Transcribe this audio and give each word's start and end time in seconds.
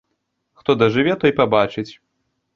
Хто 0.61 0.75
дажыве, 0.83 1.13
той 1.25 1.35
пабачыць. 1.41 1.87